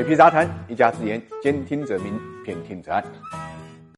[0.00, 3.04] 水皮杂谈，一家之言，兼听则明，偏听则暗。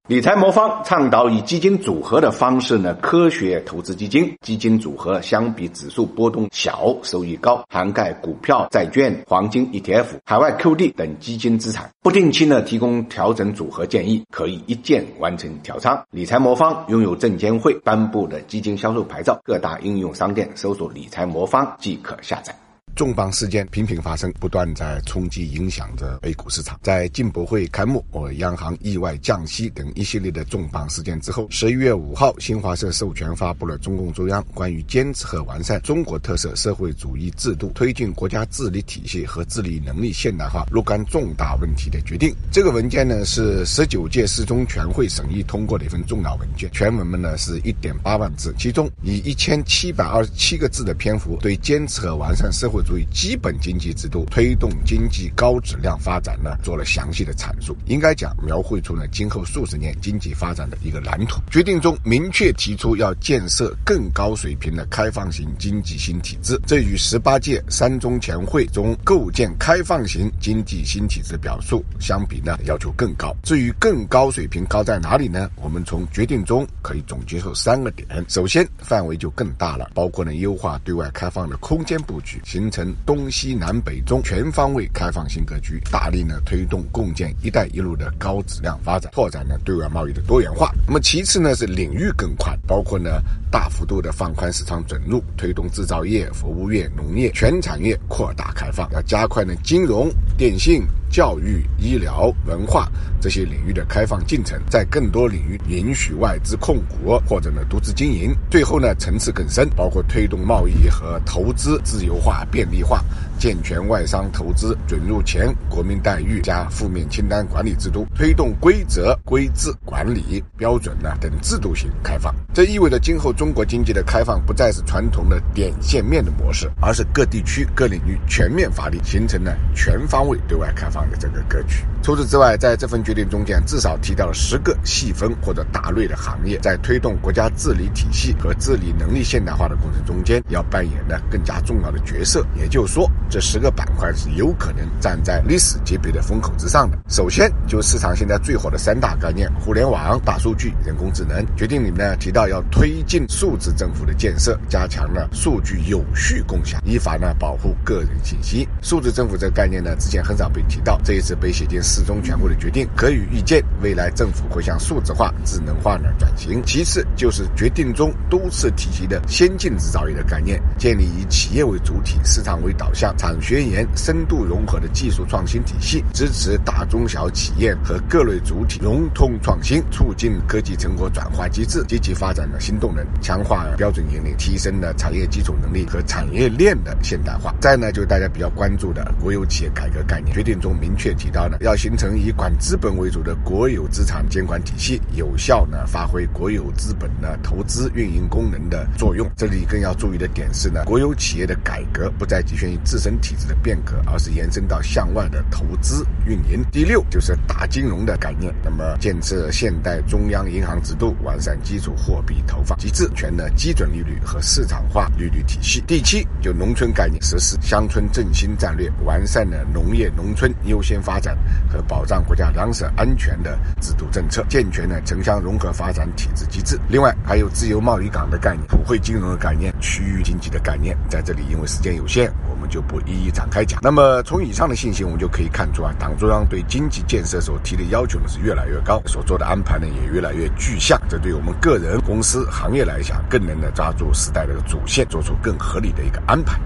[0.09, 4.35] 理财魔方倡导以基金组合的方式呢，科学投资基金。
[4.41, 11.89] 基金组合相比指数波动小，收益高，涵盖股票、债券、黄金、ETF、海外 QD 等基金资产。
[12.03, 16.05] 不定期呢提供调整组合建议，可以一键完成调仓。
[16.11, 22.53] 理财魔方拥有证监会颁布的基金销售牌照，各大应用商店搜索“理财魔方”即可下载。
[22.95, 26.79] 重磅事件频频发生，不断在冲击影响着 A 股市场。
[26.83, 42.35] 在进博会开幕、我央行意外降息等一系列的重磅事件之后，十一月五号，新华社授权发布了中共中央关于坚持和完善中国特色社会主义制度、推进国家治理体系和治理能力现代化若干重大问题的决定。
[42.51, 46.71] 这个文件呢，是十九届四中全会审议通过的一份重要文件。
[46.73, 52.82] 全文呢是一点八万字，其中以一千七百二十七个字的篇幅，对坚持和完善社会。
[52.83, 57.77] 主义基本经济制度推动经济高质量发展呢，做了详细的阐述。
[57.87, 61.41] 应该讲，描绘出了今后数十年经济发展的一个蓝图。
[61.51, 73.35] 决定中明确提出要建设更高水平的开放型经济新体制，这与十八届三中全会中构建开放型经济新体制表述相比呢，要求更高。
[73.43, 75.51] 至于更高水平高在哪里呢？
[75.57, 78.09] 我们从决定中可以总结出三个点。
[78.29, 82.93] 首先，范围就更大了，包括呢优化对外开放的空间布局，形成。
[83.05, 90.73] 东西南北中全方位开放新格局，大力呢推动共建“一带一路”的高质量发展，拓展呢对外贸易的多元化。
[90.87, 93.21] 那么其次呢是领域更宽，包括呢
[93.53, 100.83] 大幅度的放宽市场准入，推动制造业、服务业、农业全产业扩大开放，要加快呢金融、电信。
[101.13, 108.35] 教育、医疗、文化这些领域的开放进程，在更多领域允许外资控股或者呢独资经营。
[108.51, 113.05] 最后呢层次更深，包括推动贸易和投资自由化、便利化，
[113.43, 122.33] 健全外商投资准入前国民待遇加负面清单管理制度，推动规则、规制、管理标准呢等制度性开放。
[122.55, 131.03] 这意味着今后中国经济的开放不再是传统的点线面的模式，而是各地区各领域全面发力，形成了全方位对外开放。
[131.11, 131.83] 的这个格局。
[132.01, 142.47] 除此之外，在这份决定中间，至少提到了十个细分或者大类的行业，在推动国家治理体系和治理能力现代化的过程中间，要扮演呢更加重要的角色。
[142.57, 146.99] 也就是说，这十个板块是有可能站在历史级别的风口之上的。
[147.09, 151.43] 首先，就市场现在最火的三大概念：互联网、大数据、人工智能。
[151.57, 158.69] 决定里面呢提到要推进数字政府的建设，加强了数据有序共享，依法呢保护个人信息。
[158.83, 161.01] 数字政府这个概念呢，之前很少被提到。
[161.03, 166.63] 这一次被写进四中全会的决定，可以预见未来政府会向数字化、智能化呢转型。
[166.67, 187.55] 其次就是决定中多次提及的先进制造业的概念，建立以企业为主体、市场为导向、产学研深度融合的技术创新体系，支持大中小企业和各类主体融通创新，促进科技成果转化机制，积极发展了新动能，强化标准引领，提升了产业基础能力和产业链的现代化。
[187.61, 190.93] 再呢，就是大家比较关注的国有企业改革概念，决定中明。
[190.93, 199.27] 明确提到呢，要形成以管资本为主的国有资产监管体系，有效呢发挥国有资本的投资运营功能的作用。
[199.39, 206.63] 这里更要注意的点是呢，国有企业的改革不再局限于自身体制的变革，而是延伸到向外的投资运营。
[206.71, 215.83] 第六就是大金融的概念，那么建设现代中央银行制度，完善基础货币投放机制，全的基准利率和市场化利率体系。
[215.85, 220.81] 第七就农村概念，实施乡村振兴战略，完善了农业农村优。
[220.83, 221.39] 先发展
[221.71, 226.77] 和保障国家粮食安全的制度政策，健全了城乡融合发展体制机制。
[226.89, 230.99] 另外，还有自由贸易港的概念、普惠金融的概念、区域经济的概念。
[231.09, 233.81] 在这里，因为时间有限，我们就我一一展开讲。
[233.83, 241.01] 那么，从以上的信息，我们就可以看出啊，党中央对经济建设所提的要求呢是越来越高，所做的安排呢也越来越具象。
[241.09, 246.61] 这对我们个人、公司、行业来讲，更能的抓住时代的主线，做出更合理的一个安排。